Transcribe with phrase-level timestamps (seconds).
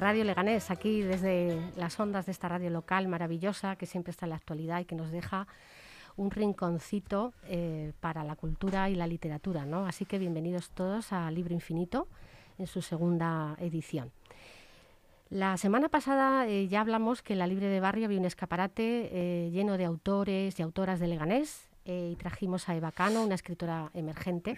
[0.00, 4.30] Radio Leganés, aquí desde las ondas de esta radio local maravillosa que siempre está en
[4.30, 5.46] la actualidad y que nos deja
[6.16, 9.66] un rinconcito eh, para la cultura y la literatura.
[9.66, 9.84] ¿no?
[9.84, 12.08] Así que bienvenidos todos a Libro Infinito
[12.56, 14.10] en su segunda edición.
[15.28, 19.10] La semana pasada eh, ya hablamos que en la Libre de Barrio había un escaparate
[19.12, 23.90] eh, lleno de autores y autoras de Leganés y trajimos a Eva Cano, una escritora
[23.92, 24.56] emergente.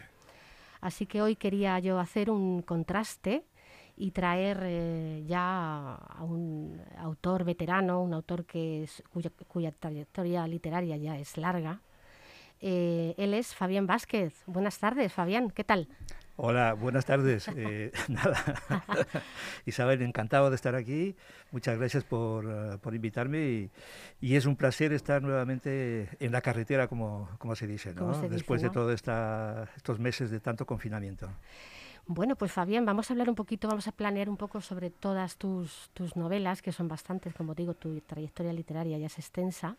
[0.80, 3.44] Así que hoy quería yo hacer un contraste
[4.02, 8.88] y traer eh, ya a un autor veterano, un autor que
[9.46, 11.80] cuya, trayectoria literaria ya es larga.
[12.60, 14.42] Eh, él es Fabián Vázquez.
[14.46, 15.86] Buenas tardes, Fabián, ¿qué tal?
[16.34, 17.46] Hola, buenas tardes.
[17.54, 18.42] Eh, nada,
[19.66, 21.14] Isabel, encantado de estar aquí.
[21.52, 22.44] Muchas gracias por,
[22.92, 23.70] invitarme
[24.20, 28.20] y, es un placer estar nuevamente en la carretera, como, como se dice, ¿no?
[28.22, 29.00] después de todos
[29.76, 31.28] estos meses de tanto confinamiento.
[32.06, 35.36] Bueno, pues Fabián, vamos a hablar un poquito, vamos a planear un poco sobre todas
[35.36, 39.76] tus, tus novelas, que son bastantes, como digo, tu trayectoria literaria ya es extensa.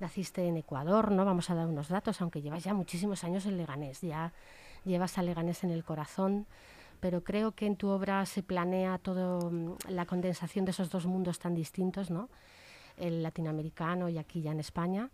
[0.00, 1.24] Naciste en Ecuador, ¿no?
[1.24, 4.32] Vamos a dar unos datos, aunque llevas ya muchísimos años en Leganés, ya
[4.84, 6.46] llevas a Leganés en el corazón,
[7.00, 11.06] pero creo que en tu obra se planea todo mm, la condensación de esos dos
[11.06, 12.28] mundos tan distintos, ¿no?
[12.96, 15.10] El latinoamericano y aquí ya en España.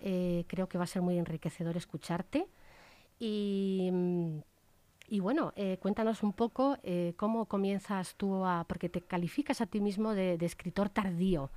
[0.00, 2.46] Eh, creo que va a ser muy enriquecedor escucharte.
[3.18, 4.38] Y mm,
[5.12, 9.66] y bueno, eh, cuéntanos un poco eh, cómo comienzas tú a, porque te calificas a
[9.66, 11.50] ti mismo de, escritor tardío,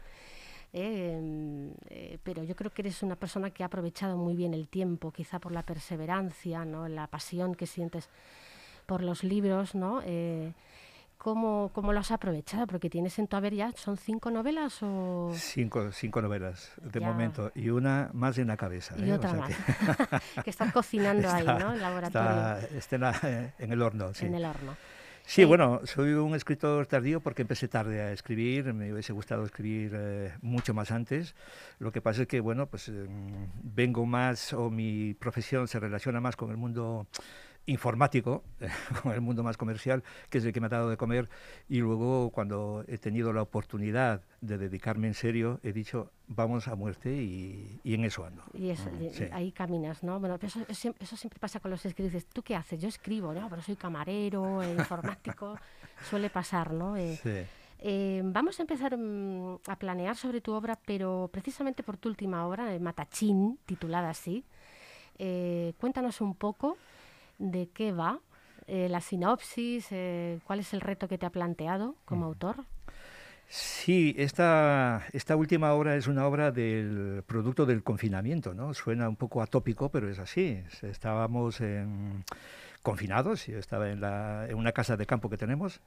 [0.74, 5.14] eh, pero yo creo que eres una persona que ha aprovechado muy bien el tiempo,
[5.14, 6.90] quizá por la perseverancia, ¿no?
[6.90, 8.10] la pasión que sientes
[8.86, 10.02] por los libros, ¿no?
[11.18, 12.68] ¿Cómo, ¿Cómo, lo has aprovechado?
[12.68, 15.32] Porque tienes en tu haber ya, ¿son cinco novelas o...?
[15.34, 18.96] Cinco, cinco novelas de momento y una más en la cabeza.
[18.98, 19.14] Y ¿eh?
[19.14, 19.52] otra más.
[20.44, 20.50] Que...
[20.50, 21.70] estás cocinando ahí, ¿no?
[21.70, 22.68] En el laboratorio.
[22.78, 24.26] Está, en, el horno, sí.
[24.26, 24.76] En el horno.
[25.28, 29.92] Sí, bueno, soy un escritor tardío porque empecé tarde a escribir, me hubiese gustado escribir
[29.96, 31.34] eh, mucho más antes.
[31.80, 36.22] Lo que pasa es que, bueno, pues em, vengo más o mi profesión se relaciona
[36.22, 37.08] más con el mundo
[37.66, 38.44] informático,
[39.04, 41.30] con el mundo más comercial, que es el que me ha dado de comer,
[41.68, 46.76] y luego cuando he tenido la oportunidad de dedicarme en serio, he dicho, vamos a
[46.76, 48.44] muerte y, en eso ando.
[48.54, 48.72] Y,
[49.32, 50.20] ahí caminas, ¿no?
[50.20, 52.26] Bueno, eso, eso, siempre pasa con los escritores.
[52.28, 52.80] ¿Tú qué haces?
[52.80, 53.50] Yo escribo, ¿no?
[53.50, 55.58] Pero soy camarero, eh, informático,
[56.10, 56.96] suele pasar, ¿no?
[56.98, 57.48] Eh,
[57.80, 62.46] eh, vamos a empezar mm, a planear sobre tu obra, pero precisamente por tu última
[62.46, 64.44] obra, Matachín, titulada así.
[65.80, 66.78] cuéntanos un poco
[67.38, 68.20] de qué va,
[68.68, 72.66] eh, la sinopsis, eh, cuál es el reto que te ha planteado como autor.
[73.48, 78.74] Sí, esta, esta última obra es una obra del producto del confinamiento, ¿no?
[78.74, 80.64] Suena un poco atópico, pero es así.
[80.82, 81.62] Estábamos
[82.82, 85.80] confinados, yo estaba en, la, en una casa de campo que tenemos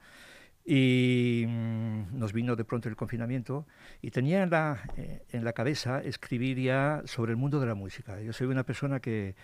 [0.70, 3.66] y mm, nos vino de pronto el confinamiento
[4.02, 7.74] y tenía en la, eh, en la cabeza escribir ya sobre el mundo de la
[7.74, 8.20] música.
[8.20, 9.34] Yo soy una persona que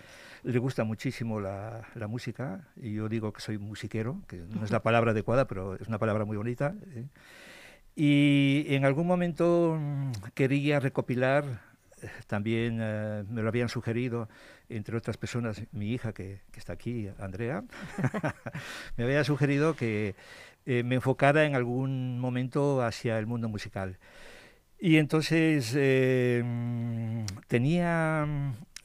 [0.43, 4.71] le gusta muchísimo la, la música y yo digo que soy musiquero, que no es
[4.71, 6.75] la palabra adecuada, pero es una palabra muy bonita.
[6.95, 7.07] ¿eh?
[7.97, 11.63] Y en algún momento mm, quería recopilar,
[12.03, 14.29] eh, también me lo habían sugerido,
[14.69, 17.65] entre otras personas, mi hija que, que está aquí, Andrea,
[18.99, 20.17] me había sugerido que
[20.67, 23.99] eh, me enfocara en algún momento hacia el mundo musical.
[24.79, 26.43] Y entonces eh,
[27.49, 28.27] tenía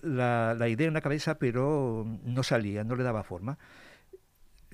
[0.01, 3.57] la, la, idea en la cabeza, pero no salía, no le daba forma.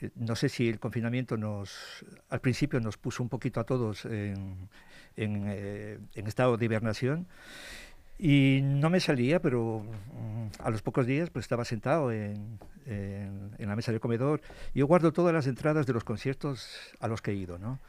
[0.02, 4.06] Eh, no sé si el confinamiento nos, al principio nos puso un poquito a todos
[4.06, 4.70] en,
[5.16, 7.28] en estado de hibernación
[8.18, 13.68] y no me salía, pero mm, a los pocos días pues estaba sentado en, en,
[13.68, 14.42] la mesa del comedor.
[14.74, 16.70] Yo guardo todas las entradas de los conciertos
[17.00, 17.80] a los que he ido, ¿no?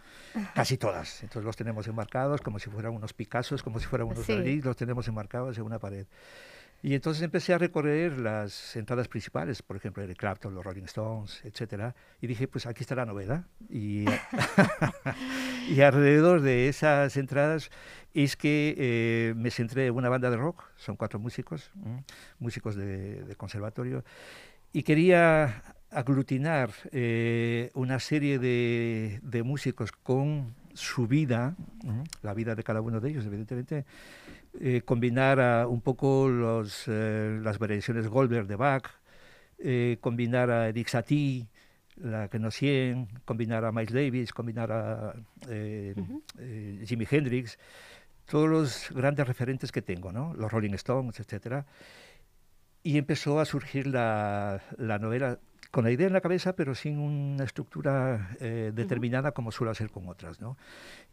[0.55, 1.23] Casi todas.
[1.23, 4.77] Entonces los tenemos enmarcados como si fueran unos Picassos, como si fueran unos Dalí, los
[4.77, 6.07] tenemos enmarcados en una pared.
[6.87, 11.41] Y entonces empecé a recorrer las entradas principales, por ejemplo, Eric Clapton, los Rolling Stones,
[11.43, 13.45] etcétera, y dije, pues aquí está la novedad.
[13.69, 14.05] Y,
[15.69, 17.73] y alrededor de esas entradas
[18.15, 21.73] es que eh, me centré en una banda de rock, son cuatro músicos,
[22.39, 24.05] músicos de, conservatorio,
[24.73, 31.57] y quería aglutinar eh, una serie de, de, músicos con su vida,
[32.23, 33.85] la vida de cada uno de ellos, evidentemente,
[34.61, 38.85] eh, combinar un poco los, eh, las variaciones Goldberg de Bach,
[39.59, 41.47] eh, combinar a Edith Satie,
[41.97, 45.15] la que no 100, combinar a Miles Davis, combinar a
[45.47, 47.59] Jimi Hendrix,
[48.27, 50.35] todos los grandes referentes que tengo, ¿no?
[50.35, 51.65] los Rolling Stones, etc.
[52.83, 55.39] Y empezó a surgir la, la novela
[55.77, 59.91] con la idea en la cabeza, pero sin una estructura eh, determinada como suele hacer
[59.91, 60.41] con otras.
[60.41, 60.57] ¿no?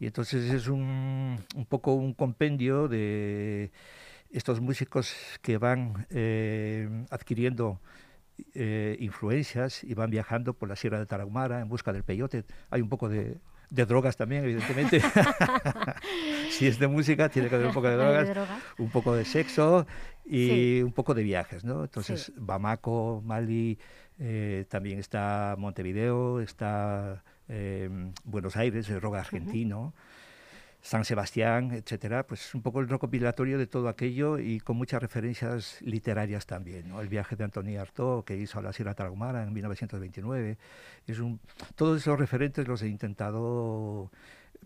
[0.00, 3.72] Y entonces es un, un poco un compendio de
[4.30, 7.78] estos músicos que van eh, adquiriendo
[8.54, 12.44] eh, influencias y van viajando por la Sierra de Tarahumara en busca del peyote.
[12.70, 13.36] Hay un poco de,
[13.68, 15.02] de drogas también, evidentemente.
[16.50, 19.86] si es de música, tiene que haber un poco de drogas, un poco de sexo
[20.24, 21.84] y un poco de viajes, ¿no?
[21.84, 23.78] Entonces, Bamako, Mali,
[24.18, 27.88] eh, también está Montevideo, está eh,
[28.24, 29.94] Buenos Aires, el rock argentino.
[30.84, 35.80] San Sebastián, etcétera, pues un poco el recopilatorio de todo aquello y con muchas referencias
[35.80, 36.92] literarias también.
[37.00, 40.58] El viaje de Antonio Artaud que hizo a la Sierra Tarahumara en 1929.
[41.06, 41.40] Es un,
[41.74, 44.10] todos esos referentes los he intentado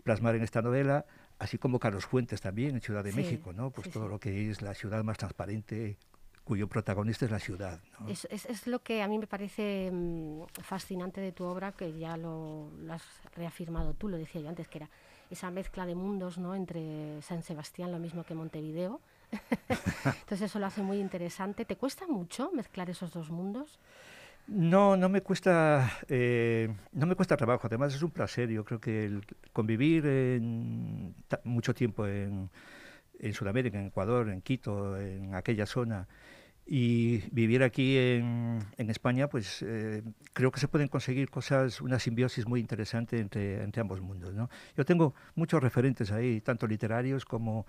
[0.03, 1.05] plasmar en esta novela,
[1.39, 3.71] así como Carlos Fuentes también en Ciudad de México, ¿no?
[3.71, 5.97] Pues todo lo que es la ciudad más transparente,
[6.49, 7.79] cuyo protagonista es la ciudad.
[8.07, 12.17] Es, es, lo que a mí me parece mm, fascinante de tu obra, que ya
[12.17, 13.03] lo, lo, has
[13.35, 14.89] reafirmado tú, lo decía yo antes, que era
[15.29, 16.55] esa mezcla de mundos ¿no?
[16.55, 18.99] entre San Sebastián, lo mismo que Montevideo.
[20.05, 21.65] Entonces eso lo hace muy interesante.
[21.65, 23.77] ¿Te cuesta mucho mezclar esos dos mundos?
[24.47, 27.67] No, no me cuesta, eh, no me cuesta trabajo.
[27.67, 28.49] Además es un placer.
[28.49, 29.23] Yo creo que el
[29.53, 31.13] convivir en
[31.43, 32.49] mucho tiempo en,
[33.19, 36.07] en Sudamérica, en Ecuador, en Quito, en aquella zona,
[36.71, 42.45] y vivir aquí en, España, pues eh, creo que se pueden conseguir cosas, una simbiosis
[42.45, 44.35] muy interesante entre, entre ambos mundos.
[44.35, 44.51] ¿no?
[44.77, 47.65] Yo tengo muchos referentes ahí, tanto literarios como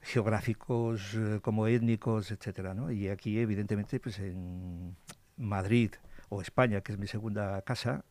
[0.00, 2.90] geográficos, eh, como étnicos, etcétera, ¿no?
[2.90, 4.96] Y aquí, evidentemente, pues en
[5.36, 5.92] Madrid
[6.28, 8.04] o España, que es mi segunda casa,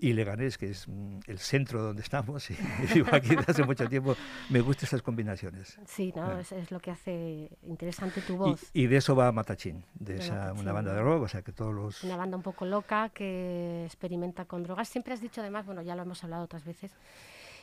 [0.00, 2.56] y Leganés, que es mm, el centro donde estamos, y,
[2.94, 4.16] vivo aquí desde hace mucho tiempo,
[4.50, 5.78] me gustan esas combinaciones.
[5.86, 6.38] Sí, ¿no?
[6.38, 8.70] Es, lo que hace interesante tu voz.
[8.72, 11.74] Y, de eso va Matachín, de, esa, una banda de rock, o sea que todos
[11.74, 12.04] los...
[12.04, 14.88] Una banda un poco loca que experimenta con drogas.
[14.88, 16.92] Siempre has dicho además, bueno, ya lo hemos hablado otras veces,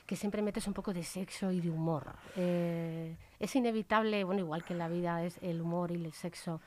[0.06, 2.14] que siempre metes un poco de sexo y de humor.
[2.36, 6.62] Eh, es inevitable, bueno, igual que en la vida es el humor y el sexo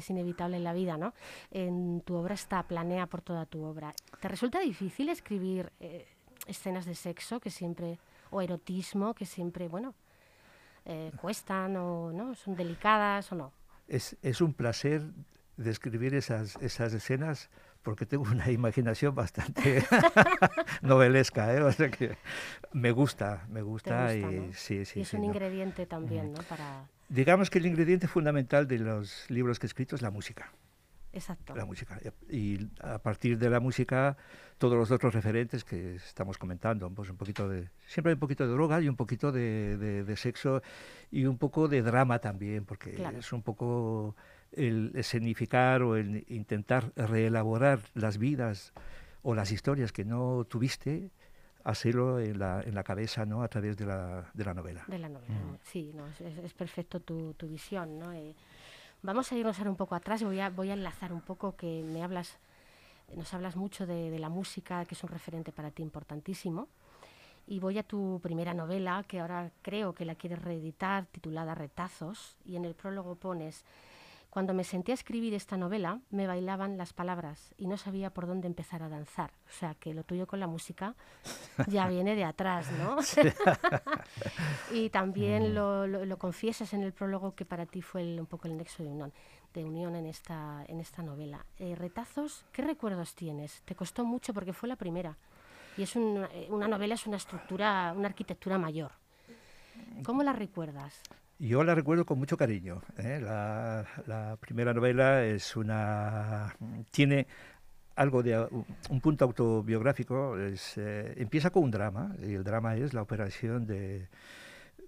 [0.00, 1.14] es inevitable en la vida, ¿no?
[1.50, 3.94] En tu obra está, planea por toda tu obra.
[4.20, 6.06] ¿Te resulta difícil escribir eh,
[6.46, 7.98] escenas de sexo que siempre,
[8.30, 9.94] o erotismo que siempre, bueno,
[10.84, 13.52] eh, cuestan o no, son delicadas o no?
[13.86, 15.02] Es, es un placer
[15.56, 17.50] describir esas, esas escenas
[17.82, 19.84] porque tengo una imaginación bastante
[20.82, 21.62] novelesca, ¿eh?
[21.62, 22.16] o sea que
[22.72, 25.00] me gusta, me gusta, y sí, sí.
[25.00, 26.42] Y es un ingrediente también, ¿no?
[26.42, 30.52] Para Digamos que el ingrediente fundamental de los libros que he escrito es la música.
[31.12, 31.56] Exacto.
[31.56, 31.98] La música.
[32.28, 34.16] Y a partir de la música,
[34.58, 38.46] todos los otros referentes que estamos comentando, pues un poquito de, siempre hay un poquito
[38.46, 40.62] de droga y un poquito de, de, sexo
[41.10, 44.14] y un poco de drama también, porque es un poco
[44.52, 48.72] el escenificar o el intentar reelaborar las vidas
[49.22, 51.10] o las historias que no tuviste
[51.64, 53.42] hacerlo en la, en la cabeza, ¿no?
[53.42, 54.84] A través de la, de la novela.
[54.86, 55.58] De la novela, mm.
[55.62, 58.12] sí, no, es, es, perfecto tu, tu visión, ¿no?
[58.12, 58.34] Eh,
[59.02, 61.82] vamos a irnos ahora un poco atrás, voy a, voy a enlazar un poco que
[61.84, 62.38] me hablas,
[63.14, 66.68] nos hablas mucho de, de la música, que es un referente para ti importantísimo.
[67.46, 72.36] Y voy a tu primera novela, que ahora creo que la quieres reeditar, titulada Retazos,
[72.44, 73.64] y en el prólogo pones
[74.38, 78.28] cuando me senté a escribir esta novela, me bailaban las palabras y no sabía por
[78.28, 79.32] dónde empezar a danzar.
[79.48, 80.94] O sea, que lo tuyo con la música
[81.66, 82.98] ya viene de atrás, ¿no?
[84.72, 85.54] y también mm.
[85.54, 88.90] lo, lo, confiesas en el prólogo que para ti fue un poco el nexo de
[88.90, 89.12] unión,
[89.54, 91.44] de unión en, esta, en esta novela.
[91.58, 93.62] Eh, retazos, ¿qué recuerdos tienes?
[93.62, 95.16] Te costó mucho porque fue la primera.
[95.76, 98.92] Y es eh, una novela, es una estructura, una arquitectura mayor.
[100.04, 101.02] ¿Cómo la recuerdas?
[101.38, 102.82] Yo la recuerdo con mucho cariño.
[102.96, 103.20] ¿eh?
[103.20, 106.56] La, primera novela es una
[106.90, 107.28] tiene
[107.94, 108.36] algo de
[108.90, 110.34] un punto autobiográfico.
[110.36, 114.08] Eh, empieza con un drama y el drama es la operación de,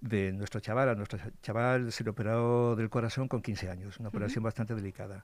[0.01, 0.89] de nuestro chaval.
[0.89, 5.23] A nuestro chaval se le operó del corazón con 15 años, una operación bastante delicada.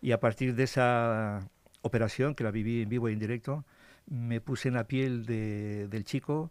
[0.00, 1.40] Y a partir de esa
[1.82, 3.66] operación, que la viví en vivo y en directo,
[4.06, 6.50] me puse en la piel de, del chico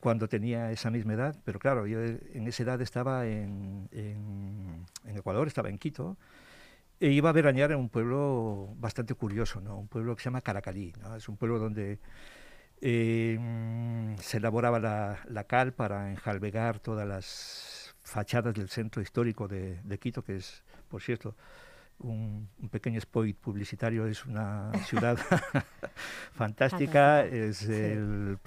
[0.00, 4.86] cuando tenía esa misma edad, pero claro, yo en esa edad estaba en, en,
[5.16, 6.16] Ecuador, estaba en Quito,
[7.00, 9.78] e iba a veranear en un pueblo bastante curioso, ¿no?
[9.78, 11.16] un pueblo que se llama Caracalí, ¿no?
[11.16, 11.98] es un pueblo donde
[12.80, 19.80] eh, se elaboraba la, la, cal para enjalbegar todas las fachadas del centro histórico de,
[19.82, 21.34] de Quito, que es, por cierto,
[21.98, 25.18] un, un, pequeño spoil publicitario, es una ciudad
[26.32, 28.38] fantástica, es el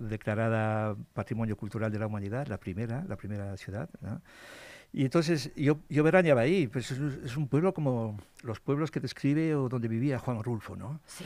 [0.00, 3.88] declarada Patrimonio Cultural de la Humanidad, la primera, la primera ciudad.
[4.92, 9.54] Y entonces yo, yo veraneaba ahí, pues es, un pueblo como los pueblos que describe
[9.54, 11.00] o donde vivía Juan Rulfo, ¿no?
[11.06, 11.24] Sí,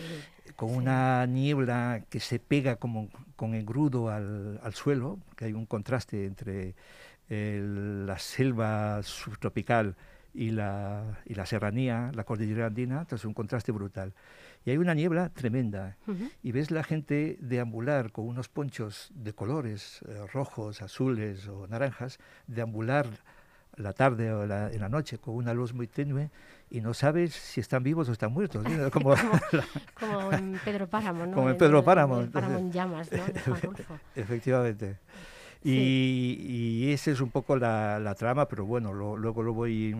[0.56, 5.64] con una niebla que se pega como con engrudo al, al suelo, que hay un
[5.64, 6.74] contraste entre
[7.28, 9.96] la selva subtropical
[10.34, 14.12] y la, y la serranía, la cordillera andina, entonces un contraste brutal.
[14.64, 15.96] Y hay una niebla tremenda.
[16.42, 22.18] Y ves la gente deambular con unos ponchos de colores eh, rojos, azules o naranjas,
[22.46, 23.06] deambular
[23.76, 26.30] la tarde o en la noche con una luz muy tenue
[26.70, 28.64] y no sabes si están vivos o están muertos.
[28.92, 29.14] Como,
[30.00, 31.34] como, en Pedro Páramo, ¿no?
[31.34, 32.26] Como en Pedro Páramo.
[32.26, 33.24] Páramo en llamas, ¿no?
[34.14, 34.98] Efectivamente.
[35.62, 39.94] Y, y esa es un poco la, la trama, pero bueno, luego lo voy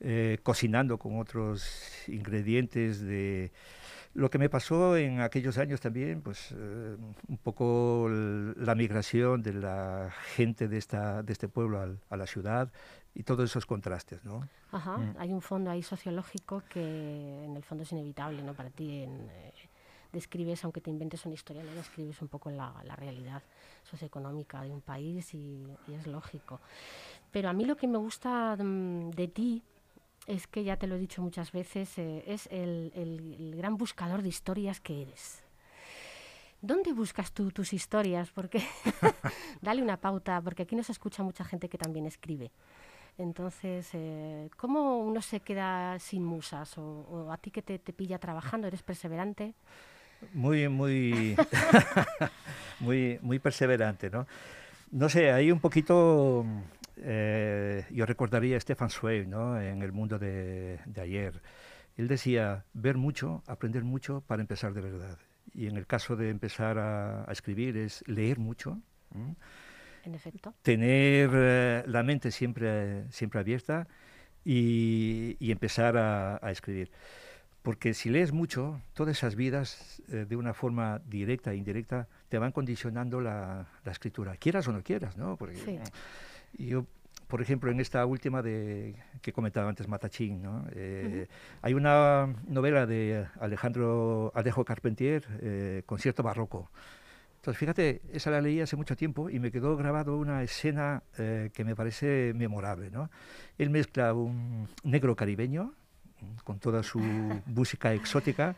[0.00, 1.66] eh, cocinando con otros
[2.08, 3.50] ingredientes de
[4.14, 6.96] lo que me pasó en aquellos años también, pues eh,
[7.28, 12.70] un poco la migración de la gente de, esta, de este pueblo a la ciudad
[13.14, 14.48] y todos esos contrastes, ¿no?
[14.70, 15.16] Ajá, mm.
[15.18, 18.54] hay un fondo ahí sociológico que en el fondo es inevitable, ¿no?
[18.54, 19.52] Para ti en, eh,
[20.12, 23.42] describes, aunque te inventes una historia, no describes un poco la, la realidad
[23.82, 26.60] socioeconómica de un país y, y, es lógico.
[27.30, 29.62] Pero a mí lo que me gusta mm, de ti
[30.26, 34.22] es que ya te lo he dicho muchas veces, eh, es el, el, gran buscador
[34.22, 35.42] de historias que eres.
[36.62, 38.30] ¿Dónde buscas tú tus historias?
[38.30, 38.62] Porque
[39.60, 42.50] dale una pauta, porque aquí nos escucha mucha gente que también escribe.
[43.18, 46.76] Entonces, eh, ¿cómo uno se queda sin musas?
[46.78, 49.54] O, a ti que te, te, pilla trabajando, eres perseverante?
[50.32, 51.36] Muy, muy,
[52.80, 54.26] muy, muy perseverante, ¿no?
[54.90, 56.44] No sé, hay un poquito
[56.96, 59.60] eh, yo recordaría a Stefan Zweig ¿no?
[59.60, 61.40] en el mundo de, ayer.
[61.96, 65.18] Él decía, ver mucho, aprender mucho para empezar de verdad.
[65.52, 68.80] Y en el caso de empezar a, escribir es leer mucho.
[70.04, 70.54] En efecto.
[70.62, 73.86] Tener eh, la mente siempre, siempre abierta
[74.44, 76.90] y, empezar a, escribir.
[77.62, 82.38] Porque si lees mucho, todas esas vidas, eh, de una forma directa e indirecta, te
[82.38, 85.36] van condicionando la, escritura, quieras o no quieras, ¿no?
[85.36, 85.78] Porque, sí.
[86.58, 86.86] Yo,
[87.28, 90.64] por ejemplo, en esta última de, que comentaba antes, Matachín, ¿no?
[90.72, 91.26] Eh,
[91.62, 96.70] hay una novela de Alejandro Alejo Carpentier, eh, Concierto Barroco.
[97.44, 101.50] Entonces, fíjate, esa la leí hace mucho tiempo y me quedó grabado una escena eh,
[101.52, 102.90] que me parece memorable.
[102.90, 103.10] ¿no?
[103.58, 105.74] Él mezcla un negro caribeño
[106.42, 107.00] con toda su
[107.44, 108.56] música exótica,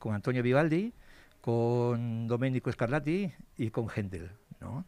[0.00, 0.92] con Antonio Vivaldi,
[1.40, 4.28] con Domenico Scarlatti y con Händel.
[4.60, 4.84] ¿no?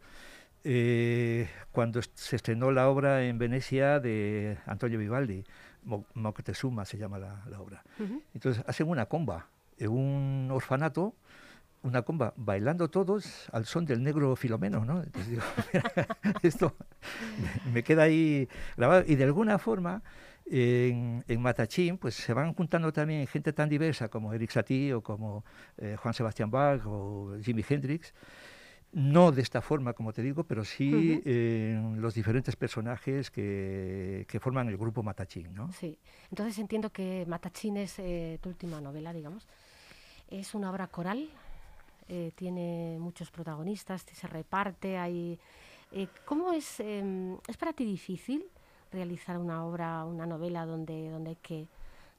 [0.65, 5.45] Eh, cuando se estrenó la obra en Venecia de Antonio Vivaldi,
[6.15, 7.85] Moctezuma se llama la, obra.
[8.35, 9.47] Entonces hacen una comba
[9.79, 11.15] en un orfanato,
[11.83, 15.03] una comba bailando todos al son del negro Filomeno, ¿no?
[15.03, 15.43] Entonces digo,
[16.43, 16.75] esto
[17.73, 20.03] me queda ahí grabado y de alguna forma
[20.47, 25.45] en, Matachín pues se van juntando también gente tan diversa como Eric Satie o como
[25.79, 28.13] eh, Juan Sebastián Bach o Jimi Hendrix
[28.97, 34.41] no de esta forma, como te digo, pero sí en los diferentes personajes que, que,
[34.41, 35.71] forman el grupo Matachín, ¿no?
[35.71, 35.99] Sí.
[36.31, 39.47] Entonces entiendo que Matachín es eh, tu última novela, digamos.
[40.31, 41.29] Es una obra coral,
[42.09, 45.39] eh, tiene muchos protagonistas, se reparte, hay...
[45.93, 48.47] Eh, ¿Cómo es, em, es para ti difícil
[48.91, 51.67] realizar una obra, una novela donde, donde hay que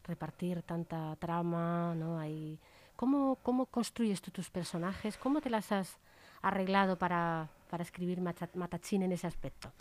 [0.03, 2.19] repartir tanta trama, ¿no?
[2.19, 2.59] Hay,
[2.95, 5.17] ¿cómo, ¿Cómo construyes tú tus personajes?
[5.17, 5.97] ¿Cómo te las has
[6.41, 9.71] arreglado para, para escribir Matachín en ese aspecto?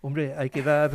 [0.00, 0.90] Hombre, hay que dar...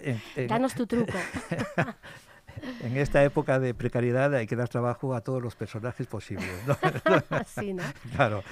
[0.00, 1.12] Eh, Danos tu truco.
[2.82, 6.48] en esta época de precariedad hay que dar trabajo a todos los personajes posibles.
[6.66, 6.76] ¿no?
[7.46, 7.82] sí, ¿no?
[8.14, 8.42] Claro.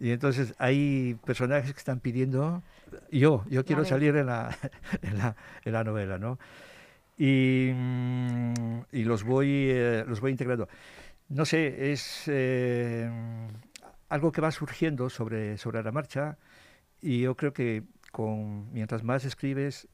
[0.00, 2.62] Y entonces hay personajes que están pidiendo,
[3.10, 4.56] yo, yo quiero salir en la,
[5.02, 6.38] en la, en la novela, ¿no?
[7.16, 10.68] Y, mm, y los, voy, eh, los voy integrando.
[11.28, 12.24] No sé, es...
[12.26, 13.08] Eh,
[14.12, 16.36] algo que va surgiendo sobre, sobre la marcha
[17.00, 19.88] y yo creo que con, mientras más escribes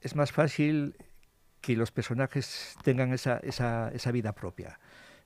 [0.00, 0.96] es más fácil
[1.60, 4.80] que los personajes tengan esa, esa, esa vida propia.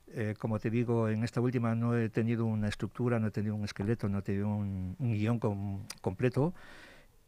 [0.07, 3.55] Eh, como te digo, en esta última no he tenido una estructura, no he tenido
[3.55, 5.39] un esqueleto, no he tenido un, guion
[6.01, 6.53] completo.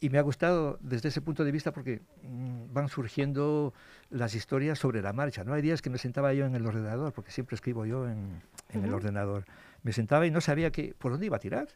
[0.01, 3.73] Y me ha gustado desde ese punto de vista porque mm, van surgiendo
[4.09, 5.45] las historias sobre la marcha.
[5.45, 5.53] ¿no?
[5.53, 8.41] Hay días que me sentaba yo en el ordenador, porque siempre escribo yo en,
[8.73, 9.45] en el ordenador
[9.83, 11.67] me sentaba y no sabía que, por dónde iba a tirar.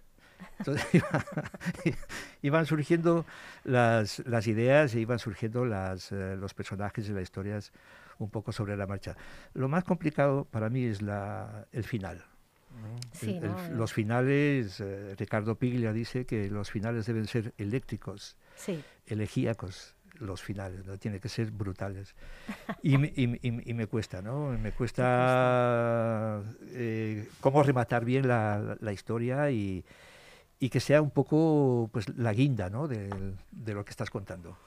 [0.59, 0.85] Entonces
[2.41, 3.25] iban surgiendo
[3.63, 7.71] las, las, ideas y iban surgiendo las, eh, los personajes y las historias
[8.17, 9.15] un poco sobre la marcha.
[9.53, 12.23] Lo más complicado para mí es la, el final.
[13.75, 18.37] los finales, eh, Ricardo Piglia dice que los finales deben ser eléctricos,
[19.05, 19.95] elegíacos.
[20.21, 20.97] Los finales, ¿no?
[20.97, 22.15] Tiene que ser brutales.
[22.83, 24.49] Y, me cuesta, ¿no?
[24.57, 29.83] Me cuesta eh, cómo rematar bien la, historia y,
[30.59, 32.87] que sea un poco pues la guinda, ¿no?
[32.87, 33.09] De,
[33.65, 34.57] lo que estás contando.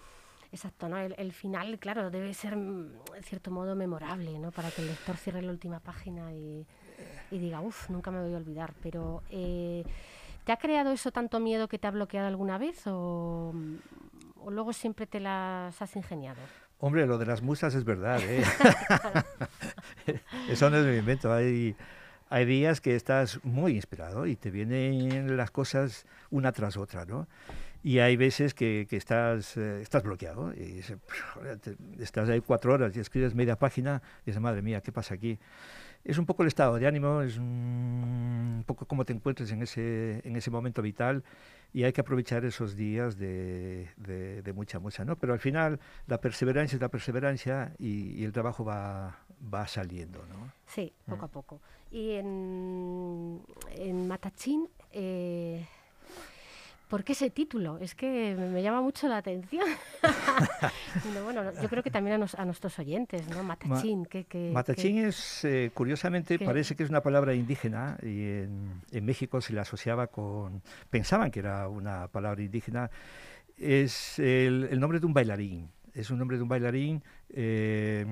[0.53, 0.99] Exacto, ¿no?
[0.99, 4.53] El, final, claro, debe ser mm, en cierto modo memorable, ¿no?
[4.53, 6.65] Para que el lector cierre la última página y,
[7.31, 8.73] diga, uff, nunca me voy a olvidar.
[8.81, 9.85] Pero eh,
[10.45, 12.87] ¿Te ha creado eso tanto miedo que te ha bloqueado alguna vez
[14.45, 16.41] o, luego siempre te las has ingeniado?
[16.79, 18.21] Hombre, lo de las musas es verdad.
[18.23, 18.45] ¿eh?
[20.49, 21.33] eso no es mi invento.
[21.33, 21.77] Hay,
[22.29, 27.29] hay días que estás muy inspirado y te vienen las cosas una tras otra, ¿no?
[27.83, 30.83] Y hay veces que, que estás, eh, estás bloqueado y
[31.99, 35.39] estás ahí cuatro horas y escribes media página y dices, madre mía, ¿qué pasa aquí?
[36.05, 40.21] Es un poco el estado de ánimo, es un poco cómo te encuentres en ese,
[40.25, 41.25] en ese momento vital
[41.73, 45.17] y hay que aprovechar esos días de, de, mucha mucha, ¿no?
[45.17, 49.19] Pero al final la perseverancia es la perseverancia y, el trabajo va,
[49.53, 50.53] va saliendo, ¿no?
[50.67, 51.25] Sí, poco mm.
[51.25, 51.61] a poco.
[51.91, 53.41] Y en,
[53.77, 54.69] en Matachín...
[54.93, 55.67] Eh,
[56.89, 57.79] ¿Por qué ese título?
[57.79, 59.65] Es que me llama mucho la atención.
[61.25, 63.43] bueno, yo creo que también a, nuestros oyentes, ¿no?
[63.43, 64.07] Matachín.
[64.53, 69.61] Matachín es, eh, curiosamente, parece que es una palabra indígena y en, México se le
[69.61, 70.63] asociaba con...
[70.91, 72.91] Pensaban que era una palabra indígena.
[73.57, 75.71] Es el, nombre de un bailarín.
[75.95, 77.03] Es un nombre de un bailarín...
[77.31, 78.05] Eh,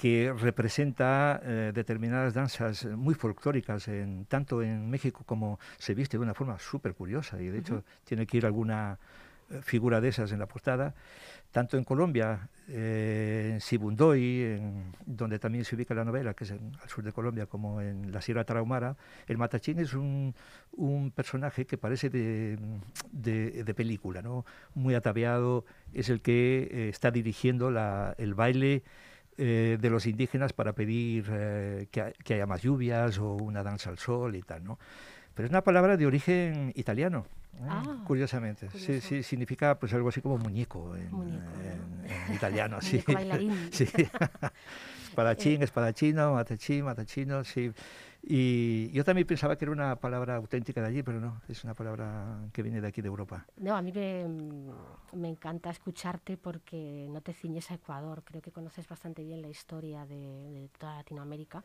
[0.00, 6.22] que representa eh, determinadas danzas muy folclóricas, en, tanto en México como se viste de
[6.22, 8.98] una forma súper curiosa, y de hecho tiene que ir alguna
[9.50, 10.94] eh, figura de esas en la portada,
[11.52, 16.52] tanto en Colombia, eh, en Sibundoy, en, donde también se ubica la novela, que es
[16.52, 20.34] en, al sur de Colombia, como en la Sierra Tarahumara, el matachín es un,
[20.72, 22.56] un personaje que parece de,
[23.12, 24.46] de, película, ¿no?
[24.74, 28.82] muy ataviado, es el que está dirigiendo la, el baile
[29.38, 33.98] eh, de los indígenas para pedir eh, que, haya más lluvias o una danza al
[33.98, 34.78] sol y tal, ¿no?
[35.34, 37.24] Pero es una palabra de origen italiano,
[37.62, 38.68] ah, curiosamente.
[38.74, 42.78] Sí, sí, significa pues algo así como muñeco en, italiano.
[42.82, 43.02] sí.
[43.70, 43.88] sí.
[45.08, 47.72] espadachín, espadachino, matachín, matachino, sí.
[48.22, 51.72] Y yo también pensaba que era una palabra auténtica de allí, pero no, es una
[51.72, 53.46] palabra que viene de aquí de Europa.
[53.56, 54.26] No, a mí me,
[55.14, 58.22] me encanta escucharte porque no te ciñes a Ecuador.
[58.24, 61.64] Creo que conoces bastante bien la historia de, toda Latinoamérica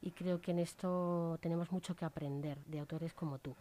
[0.00, 3.56] y creo que en esto tenemos mucho que aprender de autores como tú.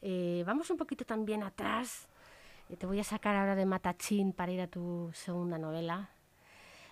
[0.00, 2.08] Eh, vamos un poquito también atrás.
[2.68, 6.10] Eh, te voy a sacar ahora de Matachín para ir a tu segunda novela,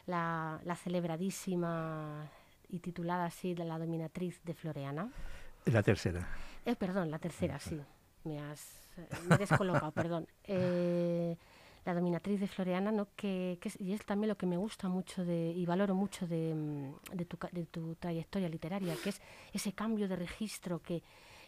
[0.07, 2.31] la, la celebradísima
[2.71, 5.11] y titulada así La dominatriz de Floreana.
[5.67, 6.27] La tercera.
[6.65, 7.81] Eh, perdón, la tercera, sí.
[8.25, 8.81] Me has
[9.29, 10.27] me he descolocado, perdón.
[10.45, 11.37] Eh,
[11.85, 13.09] la dominatriz de Floreana, ¿no?
[13.17, 17.17] Que, y es también lo que me gusta mucho de, y valoro mucho de, mm,
[17.17, 21.03] de, tu, de tu trayectoria literaria, que es ese cambio de registro que,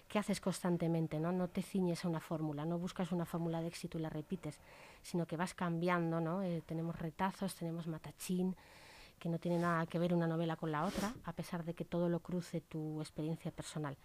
[0.08, 1.32] que haces constantemente, ¿no?
[1.32, 4.58] No te ciñes a una fórmula, no buscas una fórmula de éxito y la repites,
[5.02, 6.42] sino que vas cambiando, ¿no?
[6.42, 8.56] Eh, tenemos retazos, tenemos matachín,
[9.22, 11.84] que no tiene nada que ver una novela con la otra, a pesar de que
[11.84, 13.96] todo lo cruce tu experiencia personal.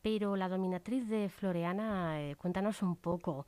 [0.00, 3.46] Pero La dominatriz de Floreana, eh, cuéntanos un poco.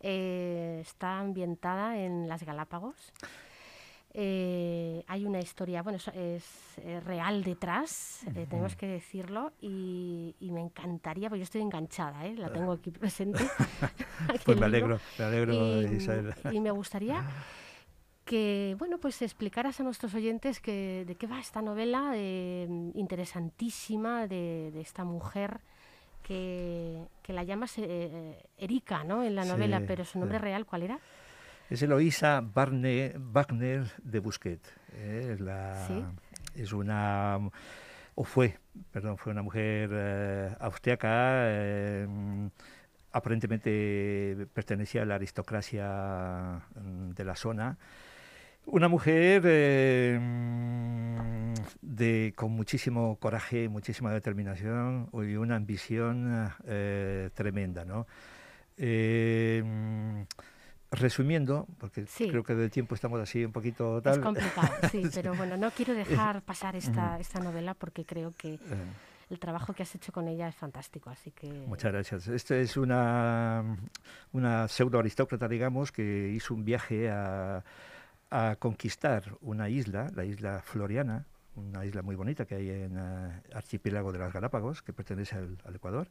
[0.00, 3.12] Eh, está ambientada en las Galápagos.
[4.12, 6.44] Eh, hay una historia, bueno, es,
[7.04, 12.90] real detrás, tenemos que decirlo, y, me encantaría, porque yo estoy enganchada, la tengo aquí
[12.90, 13.44] presente.
[14.44, 16.34] pues me alegro, me alegro, Isabel.
[16.50, 17.24] Y me gustaría
[18.26, 24.26] que bueno pues explicaras a nuestros oyentes que, de qué va esta novela eh, interesantísima
[24.26, 25.60] de, esta mujer
[26.22, 29.22] que, la llamas eh, Erika ¿no?
[29.22, 30.98] en la novela, pero su nombre real ¿cuál era?
[31.70, 34.60] Es Eloísa Wagner de Busquet.
[34.92, 35.36] Eh,
[36.54, 37.38] es, una
[38.14, 38.58] o fue,
[38.90, 41.48] perdón, fue una mujer austriaca
[43.12, 47.78] aparentemente pertenecía a la aristocracia mm, de la zona
[48.66, 50.20] una mujer eh,
[51.80, 58.06] de, con muchísimo coraje, muchísima determinación y una ambición eh, tremenda, ¿no?
[58.76, 60.26] Eh,
[60.90, 64.14] resumiendo, porque creo que del tiempo estamos así un poquito tal.
[64.14, 68.58] Es complicado, sí, pero bueno, no quiero dejar pasar esta, esta novela porque creo que
[69.30, 71.48] el trabajo que has hecho con ella es fantástico, así que...
[71.66, 72.28] Muchas gracias.
[72.28, 73.64] Esta es una,
[74.32, 77.64] una pseudo aristócrata, digamos, que hizo un viaje a
[78.30, 83.30] a conquistar una isla, la isla Floriana, una isla muy bonita que hay en el
[83.30, 86.08] eh, archipiélago de las Galápagos, que pertenece al, Ecuador.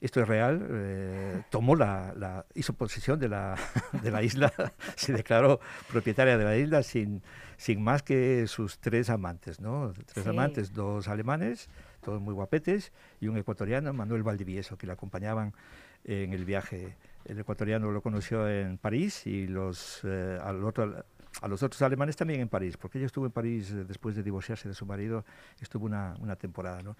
[0.00, 3.56] esto es real, eh, tomó la, hizo posesión de la,
[4.02, 4.52] de la isla,
[4.96, 7.22] se declaró propietaria de la isla sin,
[7.56, 9.92] sin más que sus tres amantes, ¿no?
[10.12, 11.68] Tres amantes, dos alemanes,
[12.02, 15.54] todos muy guapetes, y un ecuatoriano, Manuel Valdivieso, que le acompañaban
[16.04, 16.96] en el viaje.
[17.24, 21.04] El ecuatoriano lo conoció en París y los, eh, al otro,
[21.40, 24.22] a los otros alemanes también en París, porque ella estuvo en París eh, después de
[24.22, 25.24] divorciarse de su marido,
[25.60, 26.82] estuvo una, una temporada.
[26.82, 26.96] ¿no?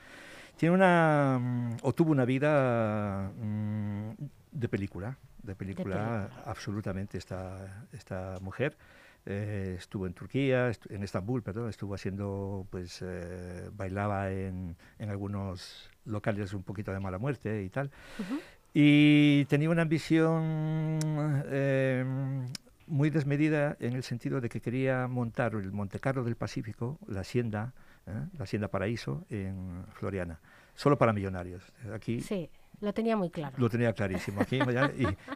[0.56, 4.10] Tiene una, mm, o tuvo una vida mm,
[4.52, 8.76] de película, de película, absolutamente esta, esta mujer.
[9.26, 15.88] Eh, estuvo en Turquía, en Estambul, perdón, estuvo haciendo, pues, eh, bailaba en, en, algunos
[16.04, 17.90] locales un poquito de mala muerte y tal.
[18.74, 20.98] Y tenía una ambición
[22.86, 27.20] muy desmedida en el sentido de que quería montar el Monte Carlo del Pacífico, la
[27.20, 27.72] hacienda,
[28.06, 28.12] ¿eh?
[28.36, 30.40] la hacienda Paraíso en Floriana,
[30.74, 31.62] solo para millonarios.
[31.92, 33.56] Aquí sí, lo tenía muy claro.
[33.58, 34.40] Lo tenía clarísimo.
[34.40, 34.58] Aquí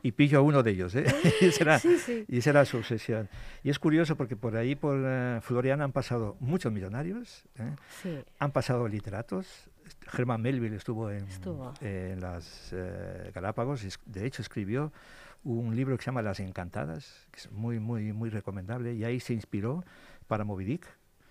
[0.02, 0.94] y, pillo a uno de ellos.
[0.94, 1.04] ¿eh?
[1.40, 1.46] y,
[2.38, 3.28] esa era, su obsesión.
[3.62, 7.44] Y es curioso porque por ahí, por eh, Floriana, han pasado muchos millonarios,
[8.04, 8.24] ¿eh?
[8.38, 9.70] han pasado literatos.
[10.08, 11.26] Germán Melville estuvo en,
[11.80, 12.74] en las
[13.32, 14.92] Galápagos, y de hecho escribió
[15.54, 19.20] un libro que se llama Las Encantadas, que es muy, muy, muy recomendable, y ahí
[19.20, 19.84] se inspiró
[20.26, 20.86] para Moby Dick.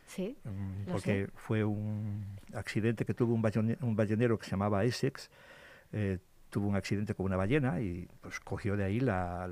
[0.08, 5.30] Sí, mm, porque fue un accidente que tuvo un, un ballenero que se llamaba Essex,
[5.92, 9.48] eh, tuvo un accidente con una ballena y pues cogió de ahí la,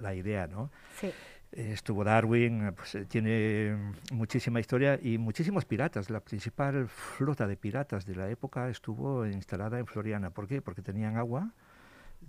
[0.00, 0.70] la, idea, ¿no?
[0.98, 1.12] Sí.
[1.52, 6.10] Eh, estuvo Darwin, pues, eh, tiene muchísima historia y muchísimos piratas.
[6.10, 10.30] La principal flota de piratas de la época estuvo instalada en Floriana.
[10.30, 10.60] ¿Por qué?
[10.62, 11.52] Porque tenían agua,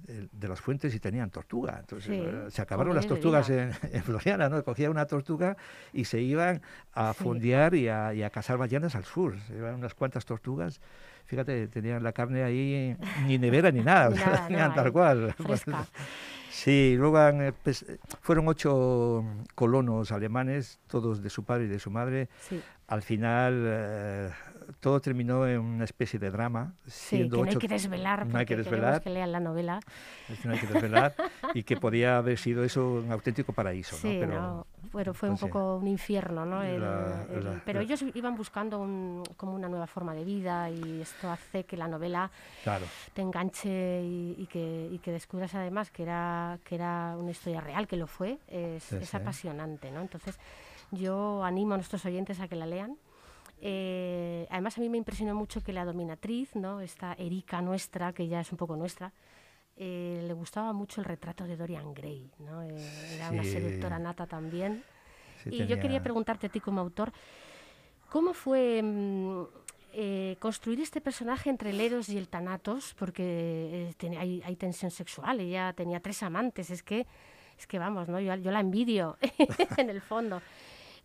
[0.07, 1.77] de, las fuentes y tenían tortuga.
[1.79, 4.63] Entonces eh, se acabaron las tortugas en, Floriana, ¿no?
[4.63, 5.57] Cogían una tortuga
[5.93, 6.61] y se iban
[6.93, 9.39] a fondear y a, y a, cazar ballenas al sur.
[9.47, 10.81] Se iban unas cuantas tortugas.
[11.25, 14.09] Fíjate, tenían la carne ahí, ni nevera ni nada,
[14.47, 15.35] tenían tal cual.
[16.51, 17.85] Sí, luego eh, pues,
[18.21, 19.23] fueron ocho
[19.55, 22.27] colonos alemanes, todos de su padre y de su madre.
[22.89, 24.31] Al final eh,
[24.79, 26.73] todo terminó en una especie de drama.
[26.87, 29.79] Sí, que no hay que desvelar, no hay que desvelar, que lean la novela.
[30.43, 31.13] No hay que desvelar
[31.53, 33.95] y que podía haber sido eso un auténtico paraíso.
[33.95, 34.25] Sí, ¿no?
[34.25, 36.61] Pero, bueno, fue un poco un infierno, ¿no?
[37.63, 41.77] pero ellos iban buscando un, como una nueva forma de vida y esto hace que
[41.77, 42.31] la novela
[43.13, 47.87] te enganche y, que, y que descubras además que era, que era una historia real,
[47.87, 48.39] que lo fue.
[48.47, 50.01] Es, es apasionante, ¿no?
[50.01, 50.39] Entonces
[50.91, 52.97] yo animo a nuestros oyentes a que la lean
[53.61, 56.81] eh, además, a mí me impresionó mucho que la dominatriz, ¿no?
[56.81, 59.11] esta Erika nuestra, que ya es un poco nuestra,
[59.75, 62.31] eh, le gustaba mucho el retrato de Dorian Gray.
[62.39, 62.63] ¿no?
[62.63, 64.83] Eh, era una seductora nata también.
[65.45, 67.11] y yo quería preguntarte a ti como autor,
[68.09, 69.43] ¿cómo fue mm,
[70.39, 72.95] construir este personaje entre el Eros y el Thanatos?
[72.97, 77.07] Porque hay, hay, tensión sexual, ella tenía tres amantes, es que,
[77.57, 78.19] es que vamos, ¿no?
[78.21, 79.17] yo, yo la envidio
[79.77, 80.41] en el fondo.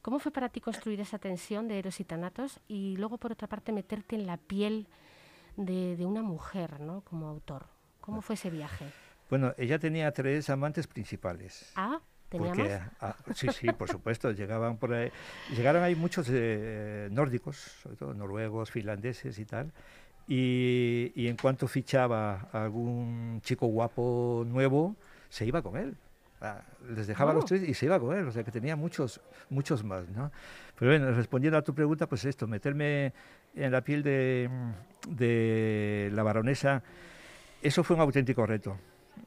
[0.05, 3.49] ¿Cómo fue para ti construir esa tensión de Eros y Tanatos y luego, por otra
[3.49, 4.87] parte, meterte en la piel
[5.57, 7.01] de, una mujer ¿no?
[7.01, 7.65] como autor?
[8.03, 8.85] ¿Cómo fue ese viaje?
[9.31, 11.73] Bueno, ella tenía tres amantes principales.
[11.75, 14.31] Ah, ¿tenía ah, sí, sí, por supuesto.
[14.33, 15.11] llegaban por ahí,
[15.57, 19.73] llegaron ahí muchos eh, nórdicos, sobre todo noruegos, finlandeses y tal.
[20.29, 24.97] Y, y en cuanto fichaba algún chico guapo nuevo,
[25.31, 25.97] se iba con él.
[26.95, 27.47] Les dejaba los oh.
[27.47, 30.31] tres y se iba con él, o sea que tenía muchos, muchos más, ¿no?
[30.79, 33.13] Pero bueno, respondiendo a tu pregunta, pues esto, meterme
[33.55, 34.51] en la piel de,
[35.09, 36.83] de la baronesa,
[37.63, 38.77] eso fue un auténtico reto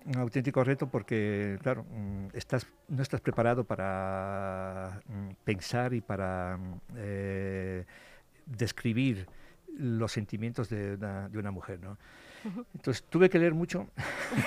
[0.05, 6.57] un auténtico reto porque, claro, mm, estás, no estás preparado para mm, pensar y para
[6.57, 7.85] mm, eh,
[8.45, 9.27] describir
[9.77, 11.97] los sentimientos de una, de una mujer, ¿no?
[12.73, 13.87] Entonces tuve que leer mucho,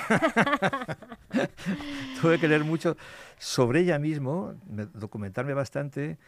[2.20, 2.96] tuve que leer mucho
[3.38, 4.54] sobre ella mismo,
[4.94, 6.18] documentarme bastante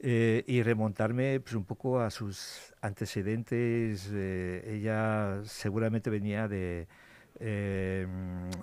[0.00, 4.10] eh, y remontarme pues, un poco a sus antecedentes.
[4.12, 6.86] Eh, ella seguramente venía de,
[7.40, 8.06] eh,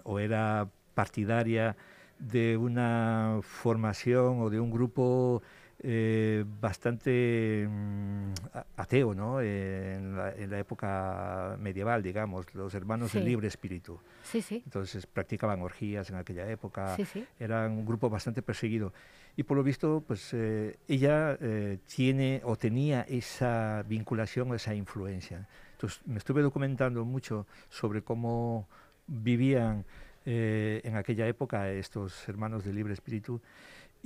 [0.03, 1.75] o era partidaria
[2.19, 5.41] de una formación o de un grupo
[5.79, 8.31] eh, bastante mm,
[8.77, 9.41] ateo ¿no?
[9.41, 13.99] en, la, época medieval, digamos, los hermanos del libre espíritu.
[14.23, 14.61] Sí, sí.
[14.65, 16.97] Entonces practicaban orgías en aquella época,
[17.39, 18.93] eran un grupo bastante perseguido.
[19.37, 25.47] Y por lo visto, pues eh, ella eh, tiene o tenía esa vinculación, esa influencia.
[25.73, 28.67] Entonces me estuve documentando mucho sobre cómo
[29.07, 29.85] vivían
[30.25, 33.41] eh, en aquella época, estos hermanos de libre espíritu,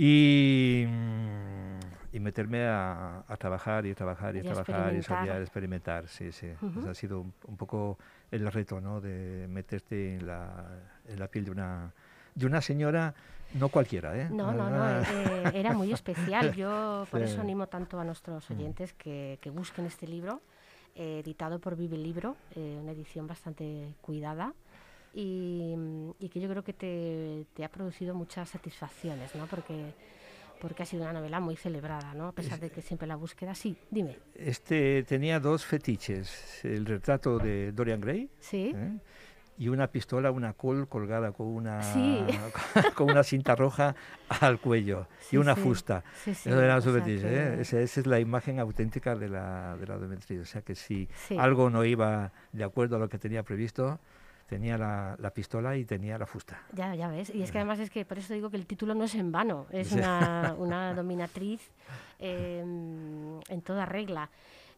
[0.02, 1.80] y, mm,
[2.14, 6.32] y meterme a, a, trabajar y trabajar y, Y trabajar y salir a experimentar, sí,
[6.32, 6.48] sí.
[6.88, 7.98] Ha sido un, un poco
[8.32, 9.02] el reto, ¿no?
[9.02, 10.68] De meterte en la,
[11.06, 11.92] en la piel de una,
[12.34, 13.14] de una señora,
[13.56, 14.30] no cualquiera, ¿eh?
[14.30, 16.54] No, no, no, Una- eh, era muy especial.
[16.56, 17.26] Yo por Sí.
[17.26, 20.42] eso animo tanto a nuestros oyentes que, que busquen este libro,
[20.96, 24.54] eh, editado por Vive Libro, eh, una edición bastante cuidada
[25.14, 25.76] y,
[26.20, 29.48] y que yo creo que te, te ha producido muchas satisfacciones, ¿no?
[29.48, 29.94] Porque,
[30.62, 32.28] porque ha sido una novela muy celebrada, ¿no?
[32.28, 33.56] A pesar de que siempre la búsqueda...
[33.56, 34.18] Sí, dime.
[34.36, 38.98] Este tenía dos fetiches, el retrato de Dorian Gray Sí, ¿eh?
[39.58, 42.24] y una pistola, una col colgada con una, Sí.
[42.96, 43.96] con una cinta roja
[44.42, 45.62] al cuello Sí, y una sí.
[45.62, 46.04] fusta.
[46.26, 47.62] Eso era su fetiche, que- ¿eh?
[47.62, 49.96] esa, esa es la imagen auténtica de la, de la.
[50.42, 54.00] O sea que si algo no iba de acuerdo a lo que tenía previsto,
[54.50, 56.62] tenía la, la pistola y tenía la fusta.
[56.74, 57.30] Ya, ya ves.
[57.34, 59.32] Y es que además es que por eso digo que el título no es en
[59.32, 59.68] vano.
[59.72, 61.70] Es una, una dominatriz
[62.20, 64.30] eh, en toda regla.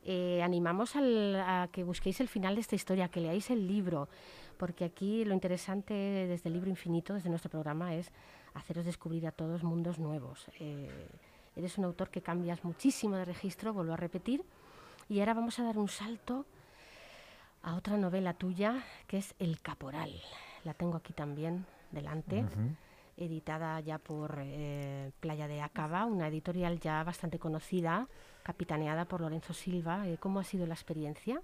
[0.04, 4.10] Eh, animamos al- a que busquéis el final de esta historia, que leáis el libro,
[4.58, 8.12] porque aquí lo interesante desde el libro infinito, desde nuestro programa, es
[8.54, 10.48] haceros descubrir a todos mundos nuevos.
[10.60, 10.90] Eh,
[11.56, 14.44] eres un autor que cambias muchísimo de registro, vuelvo a repetir,
[15.08, 16.46] y ahora vamos a dar un salto
[17.64, 20.12] a otra novela tuya, que es El Caporal.
[20.64, 22.46] La tengo aquí también delante,
[23.18, 28.08] editada ya por eh, Playa de Acaba, una editorial ya bastante conocida,
[28.44, 30.08] capitaneada por Lorenzo Silva.
[30.08, 31.42] Eh, ¿Cómo ha sido la experiencia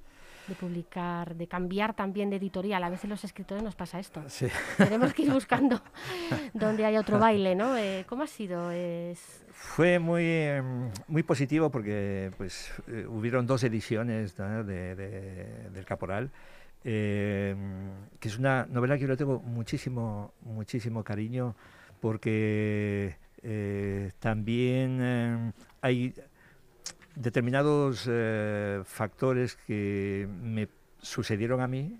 [0.48, 2.84] de publicar, de cambiar también de editorial?
[2.84, 4.24] A veces los escritores nos pasa esto.
[4.28, 4.48] Sí.
[4.78, 5.82] Tenemos que ir buscando
[6.54, 7.78] donde haya otro baile, ¿no?
[7.78, 8.72] Eh, ¿Cómo ha sido?
[8.72, 9.46] Es...
[9.52, 14.64] Fue muy, em, muy positivo porque pues, eh, hubieron dos ediciones ¿no?
[14.64, 16.32] de, de- del Caporal,
[16.90, 21.54] em, que es una novela que yo le tengo muchísimo, muchísimo cariño
[22.00, 26.14] porque eh, también em, hay
[27.16, 30.70] determinados eh, factores que me
[31.02, 32.00] sucedieron a mí,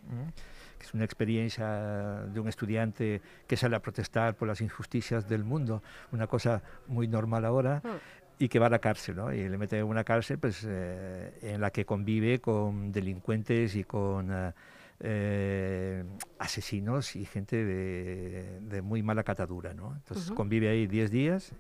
[0.80, 5.44] que es una experiencia de un estudiante que sale a protestar por las injusticias del
[5.44, 8.44] mundo, una cosa muy normal ahora, Mm.
[8.44, 9.34] y que va a la cárcel, ¿no?
[9.34, 13.84] Y le mete en una cárcel pues, eh, en la que convive con delincuentes y
[13.84, 14.54] con eh,
[15.00, 16.04] eh,
[16.40, 19.94] asesinos y gente de, de muy mala catadura, ¿no?
[19.96, 20.36] Entonces Ujú.
[20.36, 21.54] convive ahí 10 días,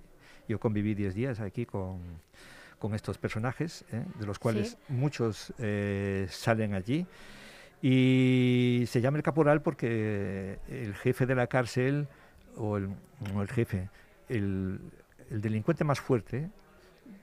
[0.48, 2.00] yo conviví 10 días aquí con,
[2.80, 4.04] con estos personajes, ¿eh?
[4.20, 7.06] de los cuales muchos eh, salen allí.
[7.82, 12.08] Y se llama el caporal porque el jefe de la cárcel,
[12.56, 12.90] o el,
[13.32, 13.90] no el jefe,
[14.30, 14.80] el,
[15.30, 16.50] el delincuente más fuerte,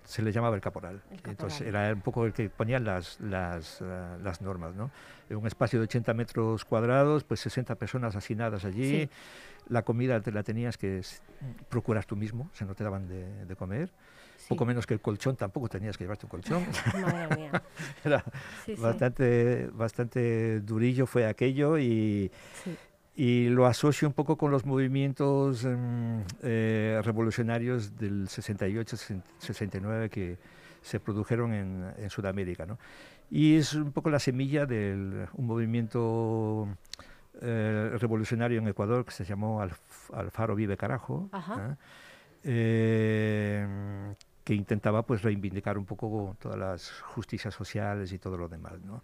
[0.04, 1.02] se le llamaba el caporal.
[1.10, 3.84] El Entonces era un poco el que ponía las, las, eh,
[4.22, 4.74] las normas.
[4.74, 4.90] ¿no?
[5.30, 9.02] En un espacio de 80 metros cuadrados, pues 60 personas hacinadas allí.
[9.04, 9.10] Sí.
[9.68, 11.00] La comida te la tenías que
[11.70, 13.90] procurar tú mismo, se no te daban de, de comer.
[14.36, 14.46] Sí.
[14.48, 16.66] Poco menos que el colchón, tampoco tenías que llevarte un colchón.
[17.00, 17.62] Madre mía.
[18.04, 18.22] Era
[18.66, 22.30] Sí, bastante, bastante durillo fue aquello y.
[23.16, 28.96] y lo asocio un poco con los movimientos mm, eh, revolucionarios del 68,
[29.38, 30.36] 69 que
[30.82, 32.66] se produjeron en, en Sudamérica.
[32.66, 32.78] ¿no?
[33.30, 36.68] Y es un poco la semilla de un movimiento
[37.40, 41.28] eh, revolucionario en Ecuador que se llamó Alf- Alfaro Vive Carajo.
[41.70, 41.76] ¿eh?
[42.46, 43.66] Eh,
[44.44, 48.74] que intentaba pues reivindicar un poco todas las justicias sociales y todo lo demás.
[48.84, 49.02] ¿no?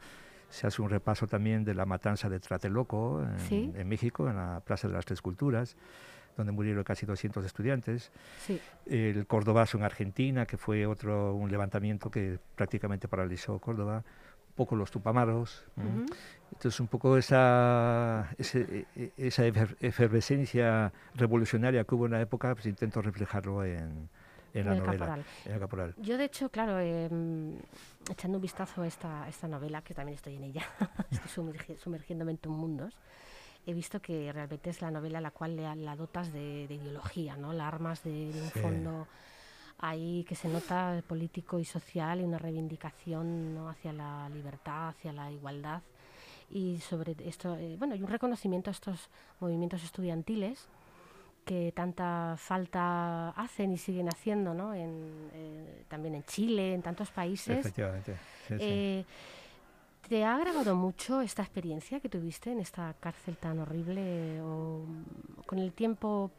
[0.51, 3.73] Se hace un repaso también de la matanza de Tlatelolco en, Sí.
[3.75, 5.77] en México, en la Plaza de las Tres Culturas,
[6.37, 8.13] donde murieron casi 200 estudiantes.
[8.45, 8.61] Sí.
[8.87, 14.05] El Cordobazo en Argentina, que fue otro un levantamiento que prácticamente paralizó Córdoba.
[14.51, 15.65] Un poco los Tupamaros.
[15.77, 15.87] ¿m?
[16.03, 16.07] Ujú.
[16.53, 22.21] Entonces, un poco esa, ese- e- e- esa efer- efervescencia revolucionaria que hubo en la
[22.21, 24.09] época, pues intento reflejarlo en,
[24.55, 25.25] en la El novela, Caporal.
[25.47, 25.95] en el Caporal.
[25.99, 27.09] Yo, de hecho, claro, eh,
[28.11, 30.63] echando un vistazo a esta, esta novela, que también estoy en ella,
[31.11, 32.95] estoy sumergi- sumergiéndome en tus mundos,
[33.67, 36.75] he visto que realmente es la novela a la cual le, la dotas de, de
[36.75, 37.53] ideología, ¿no?
[37.53, 38.61] La armas de, de un Sí.
[38.61, 39.07] fondo
[39.83, 43.69] ahí que se nota político y social y una reivindicación ¿no?
[43.71, 45.81] hacia la libertad, hacia la igualdad
[46.51, 49.09] y sobre esto, eh, bueno, y un reconocimiento a estos
[49.39, 50.69] movimientos estudiantiles
[51.51, 54.73] que tanta falta hacen y siguen haciendo, ¿no?
[54.73, 57.59] En, eh, también en Chile, en tantos países.
[57.59, 58.15] Efectivamente.
[58.47, 58.65] sí, sí.
[58.65, 59.05] Eh,
[60.09, 64.85] ¿Te ha agravado mucho esta experiencia que tuviste en esta cárcel tan horrible o
[65.47, 66.31] con el tiempo?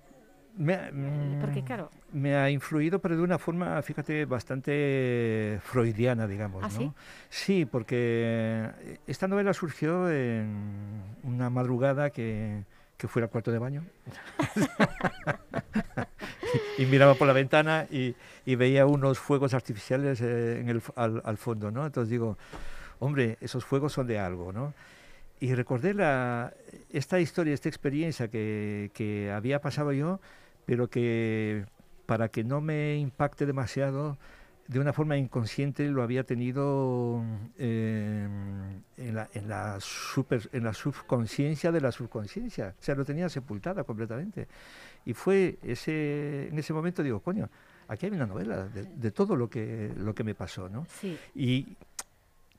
[0.57, 5.59] Me ha- eh, porque mm, claro, me ha influido, pero de una forma, fíjate, bastante
[5.63, 6.63] freudiana, digamos.
[6.63, 6.77] ¿Ah, ¿no?
[6.77, 6.91] sí?
[7.29, 8.69] Sí, porque
[9.07, 12.63] esta novela surgió en una madrugada que,
[13.01, 13.83] que fuera el cuarto de baño.
[16.77, 18.13] y miraba por la ventana y,
[18.45, 21.83] veía unos fuegos artificiales eh, en el, al, fondo, ¿no?
[21.83, 22.37] Entonces digo,
[22.99, 24.75] hombre, esos fuegos son de algo, ¿no?
[25.39, 26.53] Y recordé la,
[26.91, 30.19] esta historia, esta experiencia que, que había pasado yo,
[30.67, 31.65] pero que
[32.05, 34.19] para que no me impacte demasiado,
[34.71, 37.21] de una forma inconsciente lo había tenido
[37.57, 38.25] eh,
[38.95, 43.27] en, la, en, la super, en la subconsciencia de la subconsciencia, o sea, lo tenía
[43.27, 44.47] sepultada completamente.
[45.05, 47.49] Y fue ese, en ese momento digo, coño,
[47.89, 50.87] aquí hay una novela de, todo lo que, lo que me pasó, ¿no?
[51.35, 51.75] Y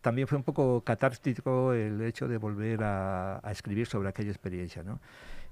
[0.03, 4.83] también fue un poco catártico el hecho de volver a, a escribir sobre aquella experiencia,
[4.83, 5.01] ¿no?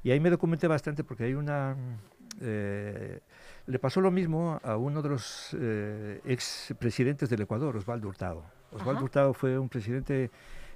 [0.02, 1.74] Y ahí me documenté bastante porque hay una...
[2.42, 3.20] Eh,
[3.70, 8.44] le pasó lo mismo a uno de los eh, ex presidentes del Ecuador, Osvaldo Hurtado.
[8.72, 10.30] Osvaldo Hurtado fue un presidente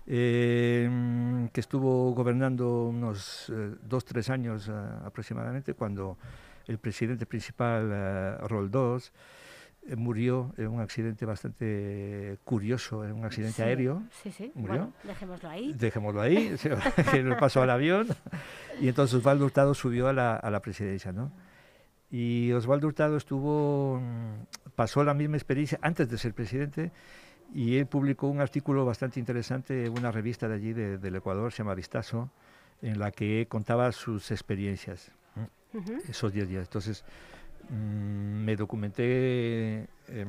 [0.06, 6.18] eh, que estuvo gobernando unos eh, dos, tres años aproximadamente, cuando
[6.66, 9.12] el presidente principal, Roldós,
[9.96, 14.02] murió en un accidente bastante curioso, en un accidente aéreo.
[14.22, 14.50] Sí, sí.
[14.54, 14.92] Murió.
[15.02, 15.74] dejémoslo ahí.
[15.74, 16.56] Dejémoslo ahí,
[17.12, 18.08] le pasó al avión.
[18.80, 21.32] Y entonces Osvaldo Hurtado subió a la, a la presidencia, ¿no?
[22.10, 26.92] Y Osvaldo Hurtado estuvo, mm, pasó la misma experiencia antes de ser presidente
[27.54, 31.58] y él publicó un artículo bastante interesante en una revista de allí del Ecuador, se
[31.58, 32.30] llama Vistazo,
[32.82, 35.12] en la que contaba sus experiencias
[36.08, 36.62] esos 10 días.
[36.66, 37.04] Entonces
[37.70, 40.28] mm, me documenté em,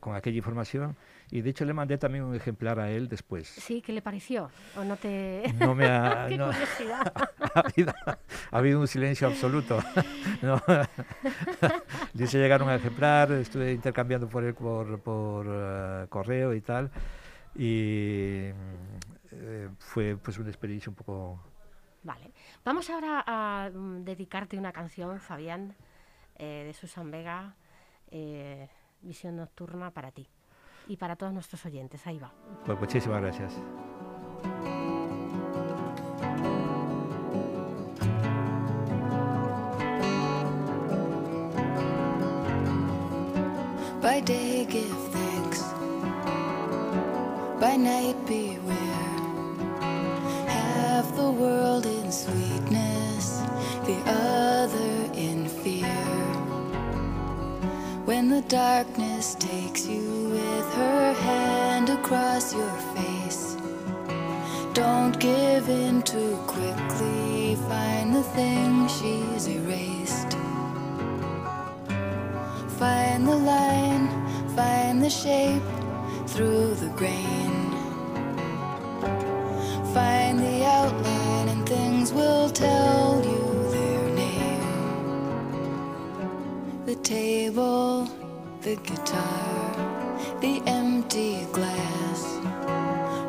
[0.00, 0.96] con, aquella información
[1.30, 3.48] y de hecho le mandé también un ejemplar a él después.
[3.48, 4.50] Sí, ¿qué le pareció?
[4.76, 5.42] ¿O no te...?
[5.58, 6.26] No me ha...
[6.28, 7.12] ¡Qué curiosidad!
[8.50, 9.82] ha, habido, un silencio absoluto.
[10.42, 10.60] no.
[12.12, 16.90] Dice llegar un ejemplar, estuve intercambiando por él por, por eh, correo y tal
[17.56, 18.50] y
[19.32, 21.40] eh, fue pues una experiencia un poco...
[22.02, 22.32] Vale.
[22.64, 25.74] Vamos ahora a mm, dedicarte una canción, Fabián,
[26.36, 27.54] eh, de Susan Vega.
[29.04, 30.28] Visión Nocturna para ti
[30.88, 32.06] y para todos nuestros oyentes.
[32.06, 32.32] Ahí va.
[32.64, 33.54] Pues muchísimas gracias.
[44.00, 45.62] By day give thanks,
[47.58, 48.76] by night beware.
[50.46, 53.40] Half the world in sweetness,
[53.86, 54.93] the other
[58.14, 63.56] When the darkness takes you with her hand across your face,
[64.72, 67.56] don't give in too quickly.
[67.68, 70.32] Find the thing she's erased.
[72.78, 74.06] Find the line,
[74.54, 75.68] find the shape
[76.28, 77.53] through the grain.
[88.64, 92.20] The guitar, the empty glass.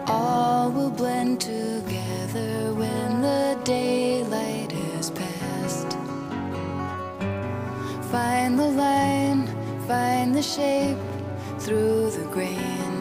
[0.07, 5.91] All will blend together when the daylight is past.
[8.09, 9.47] Find the line,
[9.89, 10.97] find the shape
[11.59, 12.93] through the grain.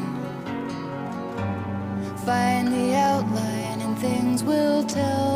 [2.27, 5.34] Find the outline, and things will tell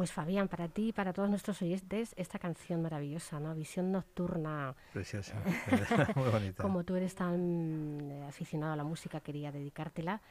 [0.00, 3.54] Pues Fabián, para ti y para todos nuestros oyentes, esta canción maravillosa, ¿no?
[3.54, 4.74] Visión nocturna.
[4.94, 5.34] Preciosa,
[6.16, 6.62] muy bonita.
[6.62, 10.22] Como tú eres tan eh, aficionado a la música, quería dedicártela.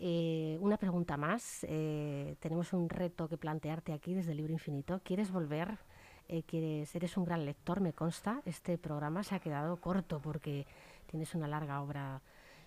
[0.00, 1.64] Eh, una pregunta más.
[1.68, 5.00] Eh, tenemos un reto que plantearte aquí desde el Libro Infinito.
[5.04, 5.78] ¿Quieres volver?
[6.26, 8.42] Eh, quieres, eres un gran lector, me consta.
[8.44, 10.66] Este programa se ha quedado corto porque
[11.06, 12.22] tienes una larga obra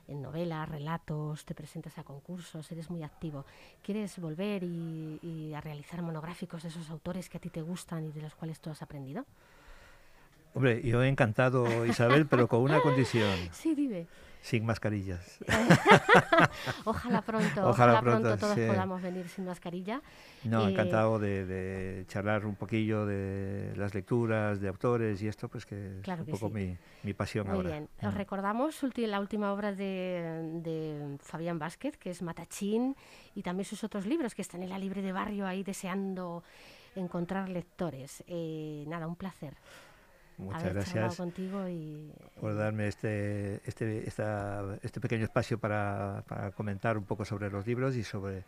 [0.10, 3.46] en novelas, relatos, te presentas a concursos, eres muy activo.
[3.82, 8.12] ¿Quieres volver y, a realizar monográficos de esos autores que a ti te gustan y
[8.12, 9.26] de los cuales tú has aprendido?
[10.60, 13.34] Hombre, yo he encantado, Isabel, pero con una condición.
[13.54, 14.08] Sí, dime.
[14.42, 15.40] Sin mascarillas.
[16.84, 20.02] ojalá pronto, ojalá, pronto, todos podamos venir sin mascarilla.
[20.44, 25.66] No, eh, encantado de, charlar un poquillo de las lecturas, de autores y esto, pues
[25.66, 27.70] que es un poco mi, mi, pasión Muy ahora.
[27.70, 27.90] bien.
[28.02, 28.18] Os mm.
[28.18, 32.98] recordamos la última obra de, de, Fabián Vázquez, que es Matachín,
[33.34, 36.44] y también sus otros libros que están en la libre de barrio ahí deseando
[36.96, 38.26] encontrar lectores.
[38.28, 39.56] Eh, nada, un placer.
[40.40, 46.24] Muchas gracias contigo y, por darme este, este, este pequeño espacio para,
[46.56, 48.46] comentar un poco sobre los libros y sobre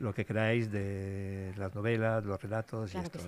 [0.00, 3.20] lo que creáis de las novelas, los relatos y esto.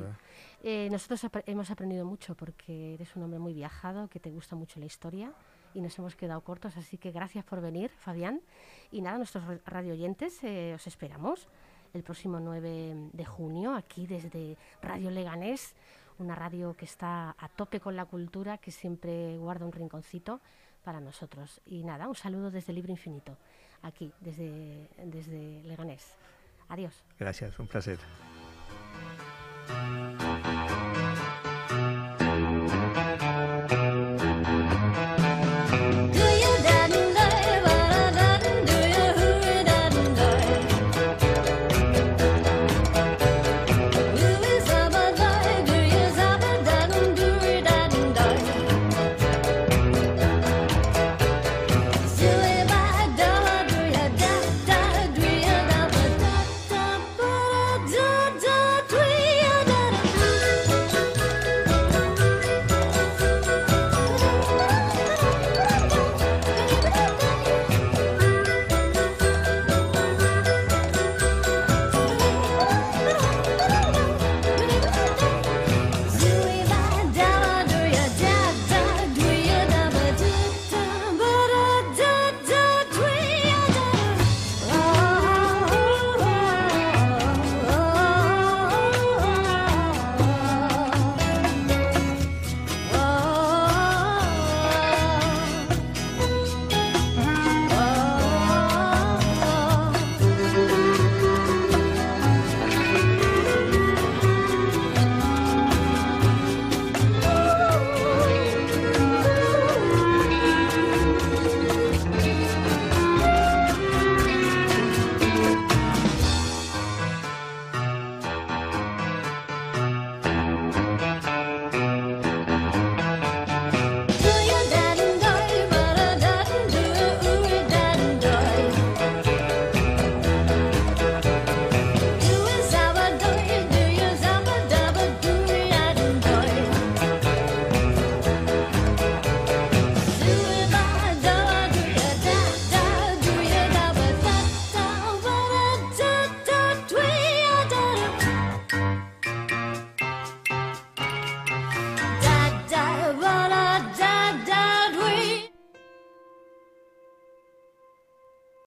[0.65, 4.81] Eh, nosotros hemos aprendido mucho porque eres un hombre muy viajado, que te gusta mucho
[4.81, 5.33] la historia
[5.73, 8.41] y nos hemos quedado cortos, así que gracias por venir, Fabián.
[8.91, 11.47] Y nada, nuestros radio oyentes, eh, os esperamos
[11.95, 15.75] el próximo 9 de junio aquí desde Radio Leganés
[16.19, 20.41] una radio que está a tope con la cultura, que siempre guarda un rinconcito
[20.85, 21.61] para nosotros.
[21.67, 23.37] Y nada, un saludo desde Libro Infinito,
[23.83, 26.15] aquí, desde, desde Leganés.
[26.69, 27.03] Adiós.
[27.19, 27.99] Gracias, un placer.